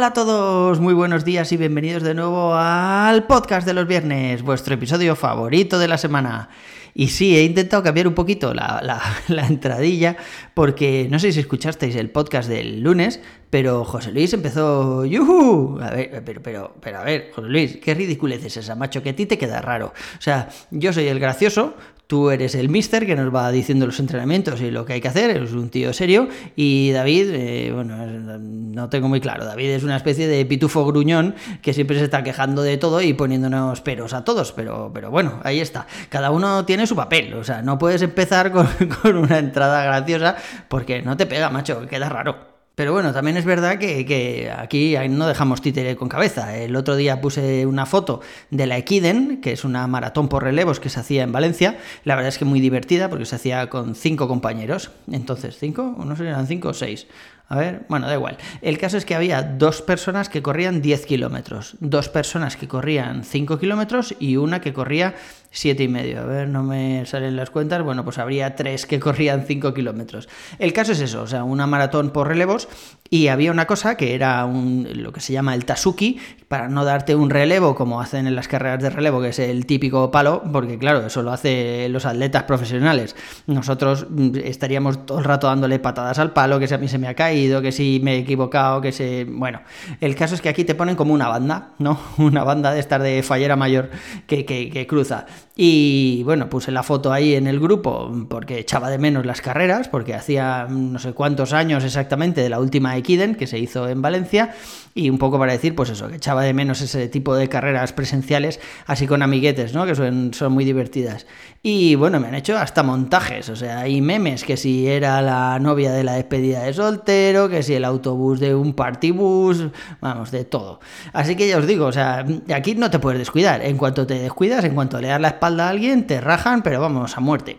Hola 0.00 0.06
a 0.06 0.12
todos, 0.14 0.80
muy 0.80 0.94
buenos 0.94 1.26
días 1.26 1.52
y 1.52 1.58
bienvenidos 1.58 2.02
de 2.02 2.14
nuevo 2.14 2.54
al 2.54 3.26
podcast 3.26 3.66
de 3.66 3.74
los 3.74 3.86
viernes, 3.86 4.40
vuestro 4.40 4.72
episodio 4.72 5.14
favorito 5.14 5.78
de 5.78 5.88
la 5.88 5.98
semana. 5.98 6.48
Y 6.94 7.08
sí, 7.08 7.36
he 7.36 7.44
intentado 7.44 7.82
cambiar 7.82 8.08
un 8.08 8.14
poquito 8.14 8.54
la, 8.54 8.80
la, 9.28 9.46
entradilla 9.46 10.16
porque 10.54 11.06
no 11.10 11.18
sé 11.18 11.32
si 11.32 11.40
escuchasteis 11.40 11.96
el 11.96 12.08
podcast 12.08 12.48
del 12.48 12.80
lunes, 12.80 13.20
pero 13.50 13.84
José 13.84 14.10
Luis 14.10 14.32
empezó, 14.32 15.04
¡yuhu! 15.04 15.78
A 15.82 15.90
ver, 15.90 16.22
pero, 16.24 16.40
pero, 16.42 16.74
pero 16.80 16.98
a 17.00 17.04
ver, 17.04 17.30
José 17.34 17.48
Luis, 17.48 17.76
qué 17.76 17.92
ridiculez 17.92 18.42
es 18.42 18.56
esa, 18.56 18.74
macho, 18.76 19.02
que 19.02 19.10
a 19.10 19.14
ti 19.16 19.26
te 19.26 19.36
queda 19.36 19.60
raro. 19.60 19.92
O 20.18 20.22
sea, 20.22 20.48
yo 20.70 20.94
soy 20.94 21.08
el 21.08 21.20
gracioso, 21.20 21.74
Tú 22.10 22.30
eres 22.30 22.56
el 22.56 22.70
mister 22.70 23.06
que 23.06 23.14
nos 23.14 23.32
va 23.32 23.52
diciendo 23.52 23.86
los 23.86 24.00
entrenamientos 24.00 24.60
y 24.60 24.72
lo 24.72 24.84
que 24.84 24.94
hay 24.94 25.00
que 25.00 25.06
hacer, 25.06 25.30
eres 25.30 25.52
un 25.52 25.68
tío 25.68 25.92
serio. 25.92 26.26
Y 26.56 26.90
David, 26.90 27.28
eh, 27.30 27.70
bueno, 27.72 28.04
no 28.04 28.88
tengo 28.88 29.08
muy 29.08 29.20
claro. 29.20 29.44
David 29.44 29.70
es 29.70 29.84
una 29.84 29.96
especie 29.96 30.26
de 30.26 30.44
pitufo 30.44 30.84
gruñón 30.84 31.36
que 31.62 31.72
siempre 31.72 31.96
se 31.98 32.02
está 32.06 32.24
quejando 32.24 32.62
de 32.62 32.78
todo 32.78 33.00
y 33.00 33.12
poniéndonos 33.12 33.80
peros 33.82 34.12
a 34.12 34.24
todos. 34.24 34.50
Pero, 34.50 34.90
pero 34.92 35.12
bueno, 35.12 35.38
ahí 35.44 35.60
está. 35.60 35.86
Cada 36.08 36.32
uno 36.32 36.64
tiene 36.64 36.84
su 36.88 36.96
papel. 36.96 37.32
O 37.34 37.44
sea, 37.44 37.62
no 37.62 37.78
puedes 37.78 38.02
empezar 38.02 38.50
con, 38.50 38.66
con 39.02 39.16
una 39.16 39.38
entrada 39.38 39.84
graciosa 39.84 40.34
porque 40.66 41.02
no 41.02 41.16
te 41.16 41.26
pega, 41.26 41.48
macho, 41.48 41.86
queda 41.86 42.08
raro. 42.08 42.49
Pero 42.80 42.94
bueno, 42.94 43.12
también 43.12 43.36
es 43.36 43.44
verdad 43.44 43.78
que, 43.78 44.50
aquí 44.56 44.96
no 45.10 45.26
dejamos 45.26 45.60
títere 45.60 45.96
con 45.96 46.08
cabeza. 46.08 46.56
El 46.56 46.74
otro 46.76 46.96
día 46.96 47.20
puse 47.20 47.66
una 47.66 47.84
foto 47.84 48.22
de 48.48 48.66
la 48.66 48.78
Equiden, 48.78 49.42
que 49.42 49.52
es 49.52 49.64
una 49.66 49.86
maratón 49.86 50.30
por 50.30 50.44
relevos 50.44 50.80
que 50.80 50.88
se 50.88 50.98
hacía 50.98 51.22
en 51.22 51.30
Valencia. 51.30 51.76
La 52.04 52.14
verdad 52.14 52.30
es 52.30 52.38
que 52.38 52.46
muy 52.46 52.58
divertida 52.58 53.10
porque 53.10 53.26
se 53.26 53.36
hacía 53.36 53.68
con 53.68 53.94
cinco 53.94 54.28
compañeros. 54.28 54.92
Entonces, 55.12 55.58
¿cinco? 55.58 55.94
No 56.02 56.16
sé 56.16 56.26
eran 56.26 56.46
cinco 56.46 56.70
o 56.70 56.72
seis. 56.72 57.06
A 57.50 57.58
ver, 57.58 57.84
bueno, 57.88 58.06
da 58.06 58.14
igual. 58.14 58.38
El 58.62 58.78
caso 58.78 58.96
es 58.96 59.04
que 59.04 59.16
había 59.16 59.42
dos 59.42 59.82
personas 59.82 60.30
que 60.30 60.40
corrían 60.40 60.80
10 60.80 61.04
kilómetros, 61.04 61.74
dos 61.80 62.08
personas 62.08 62.56
que 62.56 62.68
corrían 62.68 63.24
5 63.24 63.58
kilómetros 63.58 64.14
y 64.20 64.36
una 64.36 64.60
que 64.60 64.72
corría 64.72 65.16
siete 65.50 65.84
y 65.84 65.88
medio. 65.88 66.20
A 66.20 66.24
ver, 66.24 66.48
no 66.48 66.62
me 66.62 67.04
salen 67.06 67.36
las 67.36 67.50
cuentas. 67.50 67.82
Bueno, 67.82 68.04
pues 68.04 68.18
habría 68.18 68.54
tres 68.56 68.86
que 68.86 69.00
corrían 69.00 69.44
5 69.46 69.74
kilómetros. 69.74 70.28
El 70.58 70.72
caso 70.72 70.92
es 70.92 71.00
eso, 71.00 71.22
o 71.22 71.26
sea, 71.26 71.44
una 71.44 71.66
maratón 71.66 72.10
por 72.10 72.28
relevos 72.28 72.68
y 73.08 73.26
había 73.28 73.50
una 73.50 73.66
cosa 73.66 73.96
que 73.96 74.14
era 74.14 74.44
un, 74.44 74.88
lo 74.94 75.12
que 75.12 75.20
se 75.20 75.32
llama 75.32 75.54
el 75.54 75.64
tasuki, 75.64 76.20
para 76.46 76.68
no 76.68 76.84
darte 76.84 77.14
un 77.16 77.30
relevo 77.30 77.74
como 77.74 78.00
hacen 78.00 78.26
en 78.26 78.36
las 78.36 78.46
carreras 78.46 78.80
de 78.82 78.90
relevo, 78.90 79.20
que 79.20 79.30
es 79.30 79.38
el 79.40 79.66
típico 79.66 80.10
palo, 80.10 80.42
porque 80.52 80.78
claro, 80.78 81.04
eso 81.04 81.22
lo 81.22 81.32
hacen 81.32 81.92
los 81.92 82.06
atletas 82.06 82.44
profesionales. 82.44 83.16
Nosotros 83.46 84.06
mm, 84.08 84.36
estaríamos 84.44 85.06
todo 85.06 85.18
el 85.18 85.24
rato 85.24 85.48
dándole 85.48 85.80
patadas 85.80 86.20
al 86.20 86.32
palo, 86.32 86.60
que 86.60 86.68
si 86.68 86.74
a 86.74 86.78
mí 86.78 86.86
se 86.86 86.98
me 86.98 87.08
ha 87.08 87.14
caído, 87.14 87.60
que 87.62 87.72
si 87.72 88.00
me 88.02 88.14
he 88.14 88.18
equivocado, 88.18 88.80
que 88.80 88.92
se... 88.92 89.24
Bueno, 89.24 89.62
el 90.00 90.14
caso 90.14 90.36
es 90.36 90.40
que 90.40 90.48
aquí 90.48 90.64
te 90.64 90.76
ponen 90.76 90.94
como 90.94 91.12
una 91.12 91.28
banda, 91.28 91.72
¿no? 91.78 91.98
Una 92.18 92.44
banda 92.44 92.72
de 92.72 92.80
estar 92.80 93.02
de 93.02 93.22
fallera 93.22 93.56
mayor 93.56 93.90
que, 94.26 94.44
que, 94.44 94.70
que 94.70 94.86
cruza. 94.86 95.26
Y 95.56 96.22
bueno, 96.24 96.48
puse 96.48 96.70
la 96.70 96.82
foto 96.82 97.12
ahí 97.12 97.34
en 97.34 97.46
el 97.46 97.60
grupo 97.60 98.10
porque 98.28 98.58
echaba 98.58 98.88
de 98.88 98.98
menos 98.98 99.26
las 99.26 99.40
carreras, 99.40 99.88
porque 99.88 100.14
hacía 100.14 100.66
no 100.70 100.98
sé 100.98 101.12
cuántos 101.12 101.52
años 101.52 101.84
exactamente 101.84 102.40
de 102.40 102.48
la 102.48 102.60
última 102.60 102.96
Equiden 102.96 103.34
que 103.34 103.46
se 103.46 103.58
hizo 103.58 103.88
en 103.88 104.00
Valencia, 104.00 104.54
y 104.94 105.10
un 105.10 105.18
poco 105.18 105.38
para 105.38 105.52
decir, 105.52 105.74
pues 105.74 105.90
eso, 105.90 106.08
que 106.08 106.16
echaba 106.16 106.42
de 106.42 106.52
menos 106.52 106.80
ese 106.80 107.08
tipo 107.08 107.34
de 107.34 107.48
carreras 107.48 107.92
presenciales, 107.92 108.60
así 108.86 109.06
con 109.06 109.22
amiguetes, 109.22 109.74
¿no? 109.74 109.86
Que 109.86 109.94
son, 109.94 110.34
son 110.34 110.52
muy 110.52 110.64
divertidas. 110.64 111.26
Y 111.62 111.94
bueno, 111.94 112.20
me 112.20 112.28
han 112.28 112.34
hecho 112.34 112.56
hasta 112.56 112.82
montajes, 112.82 113.48
o 113.50 113.56
sea, 113.56 113.80
hay 113.80 114.00
memes, 114.00 114.44
que 114.44 114.56
si 114.56 114.88
era 114.88 115.20
la 115.20 115.58
novia 115.58 115.92
de 115.92 116.04
la 116.04 116.14
despedida 116.14 116.62
de 116.62 116.72
soltero, 116.72 117.48
que 117.48 117.62
si 117.62 117.74
el 117.74 117.84
autobús 117.84 118.40
de 118.40 118.54
un 118.54 118.72
partibus, 118.72 119.66
vamos, 120.00 120.30
de 120.30 120.44
todo. 120.44 120.80
Así 121.12 121.36
que 121.36 121.46
ya 121.48 121.58
os 121.58 121.66
digo, 121.66 121.86
o 121.86 121.92
sea, 121.92 122.24
aquí 122.54 122.74
no 122.74 122.90
te 122.90 122.98
puedes 122.98 123.18
descuidar, 123.18 123.62
en 123.62 123.76
cuanto 123.76 124.06
te 124.06 124.14
descuidas, 124.14 124.64
en 124.64 124.74
cuanto 124.74 125.00
le 125.00 125.08
das 125.08 125.20
la 125.20 125.28
espalda, 125.40 125.68
a 125.68 125.70
alguien, 125.70 126.06
te 126.06 126.20
rajan, 126.20 126.62
pero 126.62 126.82
vamos, 126.82 127.16
a 127.16 127.20
muerte. 127.20 127.56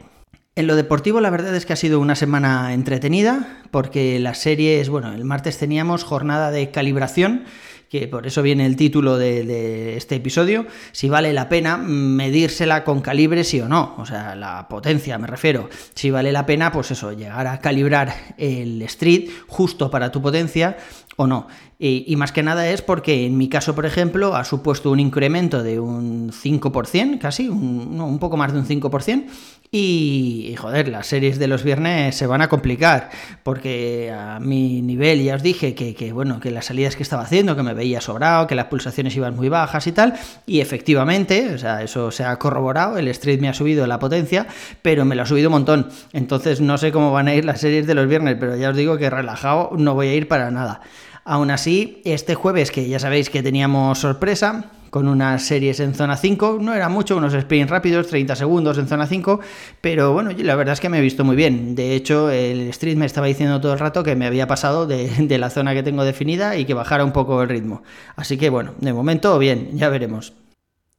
En 0.55 0.67
lo 0.67 0.75
deportivo 0.75 1.19
la 1.19 1.31
verdad 1.31 1.55
es 1.55 1.65
que 1.65 1.73
ha 1.73 1.75
sido 1.75 1.99
una 1.99 2.15
semana 2.15 2.75
entretenida 2.75 3.63
porque 3.71 4.19
las 4.19 4.37
series, 4.37 4.87
bueno, 4.87 5.13
el 5.13 5.25
martes 5.25 5.57
teníamos 5.57 6.03
jornada 6.03 6.51
de 6.51 6.69
calibración, 6.69 7.45
que 7.89 8.07
por 8.07 8.27
eso 8.27 8.43
viene 8.43 8.67
el 8.67 8.75
título 8.75 9.17
de, 9.17 9.97
este 9.97 10.15
episodio, 10.15 10.67
si 10.91 11.09
vale 11.09 11.33
la 11.33 11.49
pena 11.49 11.77
medírsela 11.77 12.83
con 12.83 13.01
calibre 13.01 13.43
sí 13.43 13.59
o 13.61 13.67
no, 13.67 13.95
o 13.97 14.05
sea, 14.05 14.35
la 14.35 14.67
potencia 14.67 15.17
me 15.17 15.25
refiero, 15.25 15.67
si 15.95 16.11
vale 16.11 16.31
la 16.31 16.45
pena, 16.45 16.71
pues 16.71 16.91
eso, 16.91 17.13
llegar 17.13 17.47
a 17.47 17.59
calibrar 17.61 18.13
el 18.37 18.79
street 18.83 19.31
justo 19.47 19.89
para 19.89 20.11
tu 20.11 20.21
potencia 20.21 20.77
o 21.21 21.27
no. 21.27 21.47
Y, 21.83 22.15
más 22.15 22.31
que 22.31 22.43
nada 22.43 22.69
es 22.69 22.83
porque 22.83 23.25
en 23.25 23.37
mi 23.37 23.49
caso, 23.49 23.73
por 23.73 23.87
ejemplo, 23.87 24.35
ha 24.35 24.45
supuesto 24.45 24.91
un 24.91 24.99
incremento 24.99 25.63
de 25.63 25.79
un 25.79 26.31
5%, 26.31 27.17
casi, 27.17 27.49
un, 27.49 27.99
un 27.99 28.19
poco 28.19 28.37
más 28.37 28.53
de 28.53 28.59
un 28.59 28.67
5%, 28.67 29.25
y, 29.73 30.53
joder, 30.59 30.89
las 30.89 31.07
series 31.07 31.39
de 31.39 31.47
los 31.47 31.63
viernes 31.63 32.13
se 32.17 32.27
van 32.27 32.41
a 32.41 32.49
complicar, 32.49 33.09
porque 33.41 34.13
a 34.13 34.37
mi 34.41 34.81
nivel 34.81 35.23
ya 35.23 35.35
os 35.35 35.43
dije 35.43 35.73
que, 35.73 36.11
bueno, 36.11 36.41
que 36.41 36.51
las 36.51 36.65
salidas 36.65 36.97
que 36.97 37.03
estaba 37.03 37.23
haciendo, 37.23 37.55
que 37.55 37.63
me 37.63 37.73
veía 37.73 38.01
sobrado, 38.01 38.47
que 38.47 38.55
las 38.55 38.65
pulsaciones 38.65 39.15
iban 39.15 39.33
muy 39.33 39.47
bajas 39.47 39.87
y 39.87 39.93
tal, 39.93 40.15
y 40.45 40.59
efectivamente, 40.59 41.53
o 41.53 41.57
sea, 41.57 41.83
eso 41.83 42.11
se 42.11 42.25
ha 42.25 42.37
corroborado, 42.37 42.97
el 42.97 43.07
street 43.07 43.39
me 43.39 43.47
ha 43.47 43.53
subido 43.53 43.87
la 43.87 43.97
potencia, 43.97 44.45
pero 44.81 45.05
me 45.05 45.15
lo 45.15 45.23
ha 45.23 45.25
subido 45.25 45.47
un 45.47 45.53
montón. 45.53 45.87
Entonces 46.11 46.59
no 46.59 46.77
sé 46.77 46.91
cómo 46.91 47.13
van 47.13 47.29
a 47.29 47.33
ir 47.33 47.45
las 47.45 47.61
series 47.61 47.87
de 47.87 47.95
los 47.95 48.07
viernes, 48.07 48.35
pero 48.37 48.57
ya 48.57 48.71
os 48.71 48.75
digo 48.75 48.97
que 48.97 49.09
relajado 49.09 49.71
no 49.77 49.93
voy 49.95 50.09
a 50.09 50.15
ir 50.15 50.27
para 50.27 50.51
nada. 50.51 50.81
Aún 51.23 51.51
así, 51.51 52.01
este 52.03 52.35
jueves, 52.35 52.71
que 52.71 52.87
ya 52.87 52.99
sabéis 52.99 53.29
que 53.29 53.43
teníamos 53.43 53.99
sorpresa, 53.99 54.71
con 54.89 55.07
unas 55.07 55.43
series 55.43 55.79
en 55.79 55.93
zona 55.93 56.17
5, 56.17 56.57
no 56.59 56.73
era 56.73 56.89
mucho, 56.89 57.15
unos 57.15 57.33
sprints 57.33 57.69
rápidos, 57.69 58.07
30 58.07 58.35
segundos 58.35 58.77
en 58.77 58.87
zona 58.87 59.07
5, 59.07 59.39
pero 59.79 60.11
bueno, 60.13 60.31
la 60.37 60.55
verdad 60.55 60.73
es 60.73 60.81
que 60.81 60.89
me 60.89 60.97
he 60.97 61.01
visto 61.01 61.23
muy 61.23 61.35
bien. 61.35 61.75
De 61.75 61.95
hecho, 61.95 62.29
el 62.29 62.61
street 62.69 62.97
me 62.97 63.05
estaba 63.05 63.27
diciendo 63.27 63.61
todo 63.61 63.73
el 63.73 63.79
rato 63.79 64.03
que 64.03 64.15
me 64.15 64.25
había 64.25 64.47
pasado 64.47 64.87
de, 64.87 65.09
de 65.27 65.37
la 65.37 65.49
zona 65.49 65.73
que 65.73 65.83
tengo 65.83 66.03
definida 66.03 66.57
y 66.57 66.65
que 66.65 66.73
bajara 66.73 67.05
un 67.05 67.13
poco 67.13 67.41
el 67.41 67.49
ritmo. 67.49 67.83
Así 68.15 68.37
que 68.37 68.49
bueno, 68.49 68.73
de 68.79 68.91
momento 68.91 69.39
bien, 69.39 69.69
ya 69.77 69.89
veremos. 69.89 70.33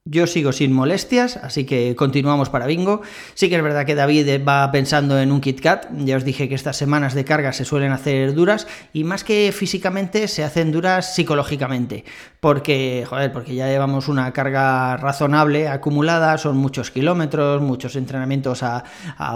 Yo 0.05 0.27
sigo 0.27 0.51
sin 0.51 0.73
molestias, 0.73 1.37
así 1.37 1.63
que 1.63 1.95
continuamos 1.95 2.49
para 2.49 2.67
bingo. 2.67 3.03
Sí 3.35 3.47
que 3.47 3.55
es 3.55 3.63
verdad 3.63 3.85
que 3.85 3.95
David 3.95 4.45
va 4.45 4.69
pensando 4.69 5.17
en 5.17 5.31
un 5.31 5.39
Kit 5.39 5.61
Kat. 5.61 5.87
Ya 5.99 6.17
os 6.17 6.25
dije 6.25 6.49
que 6.49 6.55
estas 6.55 6.75
semanas 6.75 7.13
de 7.13 7.23
carga 7.23 7.53
se 7.53 7.63
suelen 7.63 7.93
hacer 7.93 8.33
duras 8.33 8.67
y 8.91 9.05
más 9.05 9.23
que 9.23 9.53
físicamente 9.55 10.27
se 10.27 10.43
hacen 10.43 10.73
duras 10.73 11.15
psicológicamente. 11.15 12.03
Porque, 12.41 13.05
joder, 13.07 13.31
porque 13.31 13.55
ya 13.55 13.69
llevamos 13.69 14.09
una 14.09 14.33
carga 14.33 14.97
razonable 14.97 15.69
acumulada, 15.69 16.37
son 16.37 16.57
muchos 16.57 16.91
kilómetros, 16.91 17.61
muchos 17.61 17.95
entrenamientos 17.95 18.61
a, 18.61 18.83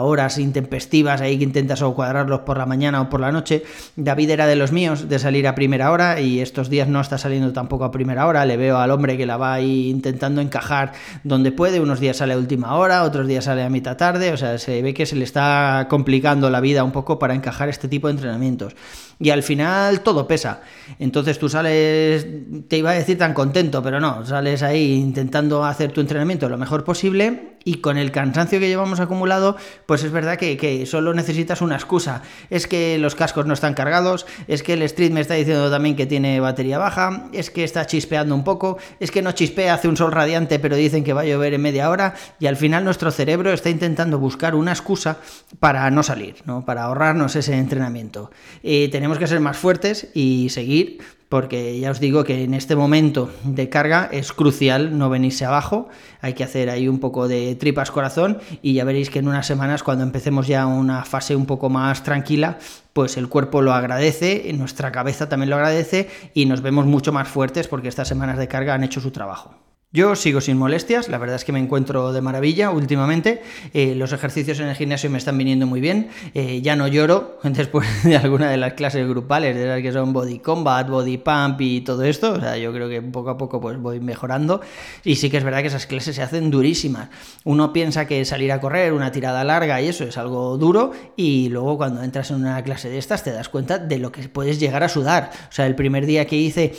horas 0.01 0.37
intempestivas, 0.37 1.21
ahí 1.21 1.37
que 1.37 1.45
intentas 1.45 1.81
o 1.81 1.95
cuadrarlos 1.95 2.41
por 2.41 2.57
la 2.57 2.65
mañana 2.65 2.99
o 2.99 3.09
por 3.09 3.21
la 3.21 3.31
noche. 3.31 3.63
David 3.95 4.31
era 4.31 4.47
de 4.47 4.57
los 4.57 4.73
míos 4.73 5.07
de 5.07 5.17
salir 5.17 5.47
a 5.47 5.55
primera 5.55 5.91
hora 5.91 6.19
y 6.19 6.41
estos 6.41 6.69
días 6.69 6.89
no 6.89 6.99
está 6.99 7.17
saliendo 7.17 7.53
tampoco 7.53 7.85
a 7.85 7.91
primera 7.91 8.27
hora. 8.27 8.43
Le 8.43 8.57
veo 8.57 8.77
al 8.79 8.91
hombre 8.91 9.15
que 9.15 9.25
la 9.25 9.37
va 9.37 9.61
intentando 9.61 10.41
encajar 10.57 10.93
donde 11.23 11.51
puede, 11.51 11.79
unos 11.79 11.99
días 11.99 12.17
sale 12.17 12.33
a 12.33 12.37
última 12.37 12.75
hora, 12.75 13.03
otros 13.03 13.27
días 13.27 13.45
sale 13.45 13.63
a 13.63 13.69
mitad 13.69 13.95
tarde, 13.95 14.33
o 14.33 14.37
sea, 14.37 14.57
se 14.57 14.81
ve 14.81 14.93
que 14.93 15.05
se 15.05 15.15
le 15.15 15.23
está 15.23 15.87
complicando 15.89 16.49
la 16.49 16.59
vida 16.59 16.83
un 16.83 16.91
poco 16.91 17.19
para 17.19 17.35
encajar 17.35 17.69
este 17.69 17.87
tipo 17.87 18.07
de 18.07 18.13
entrenamientos. 18.13 18.75
Y 19.19 19.29
al 19.31 19.43
final 19.43 20.01
todo 20.01 20.27
pesa. 20.27 20.61
Entonces 20.99 21.39
tú 21.39 21.49
sales, 21.49 22.27
te 22.67 22.77
iba 22.77 22.91
a 22.91 22.93
decir 22.93 23.17
tan 23.17 23.33
contento, 23.33 23.81
pero 23.81 23.99
no, 23.99 24.25
sales 24.25 24.63
ahí 24.63 24.93
intentando 24.93 25.63
hacer 25.63 25.91
tu 25.91 26.01
entrenamiento 26.01 26.49
lo 26.49 26.57
mejor 26.57 26.83
posible 26.83 27.56
y 27.67 27.81
con 27.81 27.97
el 27.97 28.13
cansancio 28.13 28.61
que 28.61 28.69
llevamos 28.69 29.01
acumulado, 29.01 29.57
pues 29.87 30.01
es 30.05 30.13
verdad 30.13 30.37
que, 30.37 30.85
solo 30.85 31.13
necesitas 31.13 31.61
una 31.61 31.75
excusa. 31.75 32.21
Es 32.49 32.65
que 32.65 32.97
los 32.97 33.13
cascos 33.13 33.45
no 33.45 33.53
están 33.53 33.73
cargados, 33.73 34.25
es 34.47 34.63
que 34.63 34.75
el 34.75 34.83
Street 34.83 35.11
me 35.11 35.19
está 35.19 35.33
diciendo 35.33 35.69
también 35.69 35.97
que 35.97 36.05
tiene 36.05 36.39
batería 36.39 36.77
baja, 36.77 37.27
es 37.33 37.51
que 37.51 37.65
está 37.65 37.85
chispeando 37.85 38.33
un 38.35 38.45
poco, 38.45 38.77
es 39.01 39.11
que 39.11 39.21
no 39.21 39.33
chispea, 39.33 39.73
hace 39.73 39.89
un 39.89 39.97
sol 39.97 40.13
radiante, 40.13 40.59
pero 40.59 40.77
dicen 40.77 41.03
que 41.03 41.11
va 41.11 41.21
a 41.21 41.25
llover 41.25 41.55
en 41.55 41.61
media 41.61 41.89
hora, 41.89 42.13
y 42.39 42.45
al 42.47 42.55
final 42.55 42.85
nuestro 42.85 43.11
cerebro 43.11 43.51
está 43.51 43.69
intentando 43.69 44.17
buscar 44.17 44.55
una 44.55 44.71
excusa 44.71 45.17
para 45.59 45.91
no 45.91 46.03
salir, 46.03 46.35
¿no? 46.45 46.63
para 46.63 46.83
ahorrarnos 46.83 47.35
ese 47.35 47.57
entrenamiento. 47.57 48.31
tenemos 48.61 49.17
que 49.17 49.27
ser 49.27 49.41
más 49.41 49.57
fuertes 49.57 50.07
y 50.13 50.47
seguir 50.51 50.99
porque 51.29 51.79
ya 51.79 51.91
os 51.91 51.99
digo 51.99 52.23
que 52.23 52.43
en 52.43 52.53
este 52.53 52.75
momento 52.75 53.29
de 53.43 53.69
carga 53.69 54.09
es 54.11 54.31
crucial 54.31 54.97
no 54.97 55.09
venirse 55.09 55.45
abajo, 55.45 55.89
hay 56.21 56.33
que 56.33 56.43
hacer 56.43 56.69
ahí 56.69 56.87
un 56.87 56.99
poco 56.99 57.27
de 57.27 57.55
tripas 57.55 57.91
corazón 57.91 58.39
y 58.61 58.73
ya 58.73 58.85
veréis 58.85 59.09
que 59.09 59.19
en 59.19 59.27
unas 59.27 59.45
semanas 59.45 59.83
cuando 59.83 60.03
empecemos 60.03 60.47
ya 60.47 60.65
una 60.65 61.03
fase 61.03 61.35
un 61.35 61.45
poco 61.45 61.69
más 61.69 62.03
tranquila, 62.03 62.59
pues 62.93 63.17
el 63.17 63.27
cuerpo 63.27 63.61
lo 63.61 63.73
agradece, 63.73 64.51
nuestra 64.53 64.91
cabeza 64.91 65.27
también 65.29 65.49
lo 65.49 65.57
agradece 65.57 66.09
y 66.33 66.45
nos 66.45 66.61
vemos 66.61 66.85
mucho 66.85 67.11
más 67.11 67.27
fuertes 67.27 67.67
porque 67.67 67.89
estas 67.89 68.07
semanas 68.07 68.37
de 68.37 68.47
carga 68.47 68.73
han 68.73 68.83
hecho 68.83 69.01
su 69.01 69.11
trabajo. 69.11 69.66
Yo 69.93 70.17
sigo 70.17 70.41
sin 70.41 70.57
molestias, 70.57 71.07
la 71.07 71.17
verdad 71.17 71.37
es 71.37 71.45
que 71.45 71.53
me 71.53 71.59
encuentro 71.59 72.11
de 72.11 72.19
maravilla 72.19 72.71
últimamente, 72.71 73.41
eh, 73.73 73.95
los 73.95 74.11
ejercicios 74.11 74.59
en 74.59 74.67
el 74.67 74.75
gimnasio 74.75 75.09
me 75.09 75.17
están 75.17 75.37
viniendo 75.37 75.65
muy 75.65 75.79
bien, 75.79 76.09
eh, 76.33 76.59
ya 76.61 76.75
no 76.75 76.89
lloro 76.89 77.39
después 77.43 78.03
de 78.03 78.17
alguna 78.17 78.51
de 78.51 78.57
las 78.57 78.73
clases 78.73 79.07
grupales, 79.07 79.55
de 79.55 79.65
las 79.65 79.81
que 79.81 79.93
son 79.93 80.11
body 80.11 80.39
combat, 80.39 80.89
body 80.89 81.19
pump 81.19 81.61
y 81.61 81.79
todo 81.79 82.03
esto, 82.03 82.33
o 82.33 82.39
sea, 82.41 82.57
yo 82.57 82.73
creo 82.73 82.89
que 82.89 83.01
poco 83.01 83.29
a 83.29 83.37
poco 83.37 83.61
pues 83.61 83.79
voy 83.79 84.01
mejorando 84.01 84.59
y 85.05 85.15
sí 85.15 85.29
que 85.29 85.37
es 85.37 85.45
verdad 85.45 85.61
que 85.61 85.67
esas 85.67 85.85
clases 85.85 86.17
se 86.17 86.21
hacen 86.21 86.51
durísimas. 86.51 87.07
Uno 87.45 87.71
piensa 87.71 88.05
que 88.05 88.25
salir 88.25 88.51
a 88.51 88.59
correr, 88.59 88.91
una 88.91 89.13
tirada 89.13 89.45
larga 89.45 89.81
y 89.81 89.87
eso 89.87 90.03
es 90.03 90.17
algo 90.17 90.57
duro 90.57 90.91
y 91.15 91.47
luego 91.47 91.77
cuando 91.77 92.03
entras 92.03 92.29
en 92.31 92.41
una 92.41 92.61
clase 92.61 92.89
de 92.89 92.97
estas 92.97 93.23
te 93.23 93.31
das 93.31 93.47
cuenta 93.47 93.77
de 93.77 93.99
lo 93.99 94.11
que 94.11 94.27
puedes 94.27 94.59
llegar 94.59 94.83
a 94.83 94.89
sudar. 94.89 95.31
O 95.49 95.53
sea, 95.53 95.65
el 95.65 95.75
primer 95.75 96.05
día 96.05 96.25
que 96.25 96.35
hice, 96.35 96.75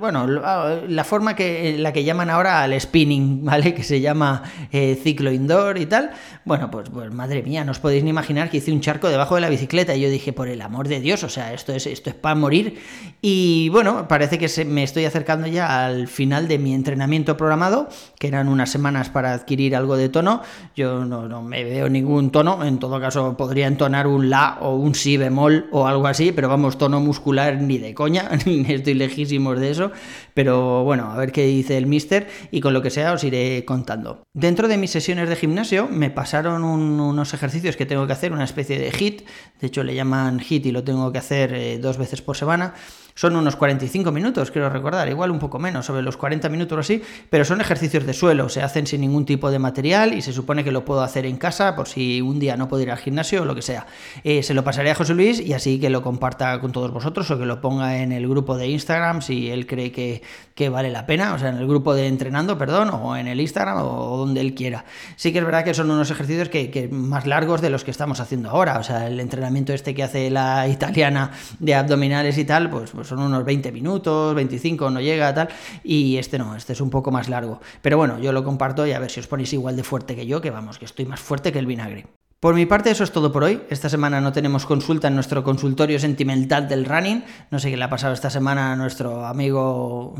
bueno, 0.00 0.26
la 0.26 1.04
forma 1.04 1.36
que 1.36 1.76
la 1.78 1.92
que 1.92 2.02
llaman 2.02 2.30
ahora 2.30 2.47
al 2.48 2.78
spinning, 2.80 3.44
¿vale? 3.44 3.74
Que 3.74 3.82
se 3.82 4.00
llama 4.00 4.42
eh, 4.72 4.98
ciclo 5.02 5.32
indoor 5.32 5.78
y 5.78 5.86
tal. 5.86 6.10
Bueno, 6.44 6.70
pues, 6.70 6.88
pues 6.90 7.12
madre 7.12 7.42
mía, 7.42 7.64
no 7.64 7.72
os 7.72 7.78
podéis 7.78 8.04
ni 8.04 8.10
imaginar 8.10 8.50
que 8.50 8.58
hice 8.58 8.72
un 8.72 8.80
charco 8.80 9.08
debajo 9.08 9.34
de 9.34 9.42
la 9.42 9.48
bicicleta. 9.48 9.94
Y 9.94 10.00
yo 10.00 10.10
dije, 10.10 10.32
por 10.32 10.48
el 10.48 10.62
amor 10.62 10.88
de 10.88 11.00
Dios, 11.00 11.22
o 11.22 11.28
sea, 11.28 11.52
esto 11.52 11.72
es, 11.72 11.86
esto 11.86 12.10
es 12.10 12.16
para 12.16 12.34
morir. 12.34 12.78
Y 13.20 13.68
bueno, 13.68 14.08
parece 14.08 14.38
que 14.38 14.48
se, 14.48 14.64
me 14.64 14.82
estoy 14.82 15.04
acercando 15.04 15.46
ya 15.46 15.86
al 15.86 16.08
final 16.08 16.48
de 16.48 16.58
mi 16.58 16.74
entrenamiento 16.74 17.36
programado, 17.36 17.88
que 18.18 18.28
eran 18.28 18.48
unas 18.48 18.70
semanas 18.70 19.10
para 19.10 19.32
adquirir 19.32 19.76
algo 19.76 19.96
de 19.96 20.08
tono. 20.08 20.42
Yo 20.74 21.04
no, 21.04 21.28
no 21.28 21.42
me 21.42 21.64
veo 21.64 21.88
ningún 21.88 22.30
tono, 22.30 22.64
en 22.64 22.78
todo 22.78 23.00
caso 23.00 23.36
podría 23.36 23.66
entonar 23.66 24.06
un 24.06 24.30
la 24.30 24.58
o 24.60 24.76
un 24.76 24.94
si 24.94 25.16
bemol 25.16 25.66
o 25.72 25.86
algo 25.86 26.06
así, 26.06 26.32
pero 26.32 26.48
vamos, 26.48 26.78
tono 26.78 27.00
muscular 27.00 27.60
ni 27.60 27.78
de 27.78 27.94
coña, 27.94 28.30
estoy 28.68 28.94
lejísimos 28.94 29.58
de 29.60 29.70
eso. 29.70 29.92
Pero 30.34 30.84
bueno, 30.84 31.10
a 31.10 31.16
ver 31.16 31.32
qué 31.32 31.44
dice 31.44 31.76
el 31.76 31.86
mister 31.86 32.28
y 32.50 32.60
con 32.60 32.74
lo 32.74 32.82
que 32.82 32.90
sea 32.90 33.12
os 33.12 33.24
iré 33.24 33.64
contando. 33.64 34.22
Dentro 34.32 34.68
de 34.68 34.76
mis 34.76 34.90
sesiones 34.90 35.28
de 35.28 35.36
gimnasio 35.36 35.88
me 35.88 36.10
pasaron 36.10 36.64
unos 36.64 37.34
ejercicios 37.34 37.76
que 37.76 37.86
tengo 37.86 38.06
que 38.06 38.12
hacer, 38.12 38.32
una 38.32 38.44
especie 38.44 38.78
de 38.78 38.90
HIT, 38.90 39.26
de 39.60 39.66
hecho 39.66 39.82
le 39.84 39.94
llaman 39.94 40.40
HIT 40.40 40.66
y 40.66 40.72
lo 40.72 40.84
tengo 40.84 41.12
que 41.12 41.18
hacer 41.18 41.54
eh, 41.54 41.78
dos 41.78 41.98
veces 41.98 42.22
por 42.22 42.36
semana. 42.36 42.74
Son 43.18 43.34
unos 43.34 43.56
45 43.56 44.12
minutos, 44.12 44.52
quiero 44.52 44.70
recordar, 44.70 45.08
igual 45.08 45.32
un 45.32 45.40
poco 45.40 45.58
menos, 45.58 45.86
sobre 45.86 46.02
los 46.02 46.16
40 46.16 46.48
minutos 46.50 46.76
o 46.76 46.80
así, 46.82 47.02
pero 47.28 47.44
son 47.44 47.60
ejercicios 47.60 48.06
de 48.06 48.12
suelo, 48.12 48.48
se 48.48 48.62
hacen 48.62 48.86
sin 48.86 49.00
ningún 49.00 49.26
tipo 49.26 49.50
de 49.50 49.58
material 49.58 50.14
y 50.14 50.22
se 50.22 50.32
supone 50.32 50.62
que 50.62 50.70
lo 50.70 50.84
puedo 50.84 51.02
hacer 51.02 51.26
en 51.26 51.36
casa 51.36 51.74
por 51.74 51.88
si 51.88 52.20
un 52.20 52.38
día 52.38 52.56
no 52.56 52.68
puedo 52.68 52.84
ir 52.84 52.92
al 52.92 52.98
gimnasio 52.98 53.42
o 53.42 53.44
lo 53.44 53.56
que 53.56 53.62
sea. 53.62 53.88
Eh, 54.22 54.44
se 54.44 54.54
lo 54.54 54.62
pasaré 54.62 54.92
a 54.92 54.94
José 54.94 55.14
Luis 55.14 55.40
y 55.40 55.52
así 55.52 55.80
que 55.80 55.90
lo 55.90 56.00
comparta 56.00 56.60
con 56.60 56.70
todos 56.70 56.92
vosotros 56.92 57.28
o 57.32 57.36
que 57.40 57.44
lo 57.44 57.60
ponga 57.60 57.98
en 57.98 58.12
el 58.12 58.28
grupo 58.28 58.56
de 58.56 58.68
Instagram 58.68 59.20
si 59.20 59.50
él 59.50 59.66
cree 59.66 59.90
que, 59.90 60.22
que 60.54 60.68
vale 60.68 60.88
la 60.88 61.04
pena, 61.04 61.34
o 61.34 61.40
sea, 61.40 61.48
en 61.48 61.56
el 61.56 61.66
grupo 61.66 61.94
de 61.94 62.06
entrenando, 62.06 62.56
perdón, 62.56 62.90
o 62.90 63.16
en 63.16 63.26
el 63.26 63.40
Instagram 63.40 63.78
o 63.78 64.16
donde 64.16 64.40
él 64.40 64.54
quiera. 64.54 64.84
Sí 65.16 65.32
que 65.32 65.40
es 65.40 65.44
verdad 65.44 65.64
que 65.64 65.74
son 65.74 65.90
unos 65.90 66.12
ejercicios 66.12 66.50
que, 66.50 66.88
más 66.92 67.26
largos 67.26 67.62
de 67.62 67.70
los 67.70 67.82
que 67.82 67.90
estamos 67.90 68.20
haciendo 68.20 68.50
ahora, 68.50 68.78
o 68.78 68.84
sea, 68.84 69.08
el 69.08 69.18
entrenamiento 69.18 69.72
este 69.72 69.92
que 69.92 70.04
hace 70.04 70.30
la 70.30 70.68
italiana 70.68 71.32
de 71.58 71.74
abdominales 71.74 72.38
y 72.38 72.44
tal, 72.44 72.70
pues, 72.70 72.92
pues 72.92 73.07
son 73.08 73.20
unos 73.20 73.44
20 73.44 73.72
minutos, 73.72 74.34
25, 74.34 74.90
no 74.90 75.00
llega, 75.00 75.32
tal, 75.34 75.48
y 75.82 76.16
este 76.16 76.38
no, 76.38 76.54
este 76.54 76.72
es 76.72 76.80
un 76.80 76.90
poco 76.90 77.10
más 77.10 77.28
largo. 77.28 77.60
Pero 77.82 77.96
bueno, 77.96 78.18
yo 78.18 78.32
lo 78.32 78.44
comparto 78.44 78.86
y 78.86 78.92
a 78.92 78.98
ver 78.98 79.10
si 79.10 79.20
os 79.20 79.26
ponéis 79.26 79.52
igual 79.52 79.76
de 79.76 79.82
fuerte 79.82 80.14
que 80.14 80.26
yo, 80.26 80.40
que 80.40 80.50
vamos, 80.50 80.78
que 80.78 80.84
estoy 80.84 81.06
más 81.06 81.20
fuerte 81.20 81.52
que 81.52 81.58
el 81.58 81.66
vinagre. 81.66 82.06
Por 82.40 82.54
mi 82.54 82.66
parte, 82.66 82.92
eso 82.92 83.02
es 83.02 83.10
todo 83.10 83.32
por 83.32 83.42
hoy. 83.42 83.62
Esta 83.68 83.88
semana 83.88 84.20
no 84.20 84.30
tenemos 84.30 84.64
consulta 84.64 85.08
en 85.08 85.16
nuestro 85.16 85.42
consultorio 85.42 85.98
sentimental 85.98 86.68
del 86.68 86.84
running. 86.84 87.24
No 87.50 87.58
sé 87.58 87.68
qué 87.68 87.76
le 87.76 87.82
ha 87.82 87.90
pasado 87.90 88.14
esta 88.14 88.30
semana 88.30 88.72
a 88.72 88.76
nuestro 88.76 89.26
amigo. 89.26 90.14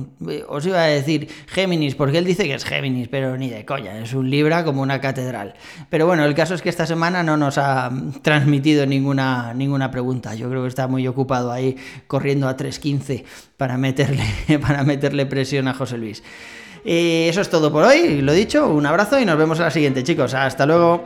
Os 0.48 0.66
iba 0.66 0.82
a 0.82 0.86
decir 0.86 1.28
Géminis, 1.46 1.94
porque 1.94 2.18
él 2.18 2.24
dice 2.24 2.42
que 2.42 2.54
es 2.54 2.64
Géminis, 2.64 3.06
pero 3.06 3.36
ni 3.36 3.48
de 3.48 3.64
coña. 3.64 3.96
Es 4.00 4.14
un 4.14 4.28
Libra 4.30 4.64
como 4.64 4.82
una 4.82 5.00
catedral. 5.00 5.54
Pero 5.90 6.06
bueno, 6.06 6.24
el 6.24 6.34
caso 6.34 6.54
es 6.54 6.62
que 6.62 6.70
esta 6.70 6.86
semana 6.86 7.22
no 7.22 7.36
nos 7.36 7.56
ha 7.56 7.88
transmitido 8.22 8.84
ninguna, 8.84 9.54
ninguna 9.54 9.92
pregunta. 9.92 10.34
Yo 10.34 10.50
creo 10.50 10.62
que 10.62 10.68
está 10.68 10.88
muy 10.88 11.06
ocupado 11.06 11.52
ahí 11.52 11.76
corriendo 12.08 12.48
a 12.48 12.56
3.15 12.56 13.22
para 13.56 13.78
meterle, 13.78 14.24
para 14.60 14.82
meterle 14.82 15.24
presión 15.26 15.68
a 15.68 15.74
José 15.74 15.96
Luis. 15.98 16.24
Y 16.84 17.28
eso 17.28 17.42
es 17.42 17.48
todo 17.48 17.70
por 17.70 17.84
hoy. 17.84 18.22
Lo 18.22 18.32
dicho, 18.32 18.68
un 18.68 18.86
abrazo 18.86 19.20
y 19.20 19.24
nos 19.24 19.38
vemos 19.38 19.60
a 19.60 19.64
la 19.64 19.70
siguiente, 19.70 20.02
chicos. 20.02 20.34
Hasta 20.34 20.66
luego. 20.66 21.04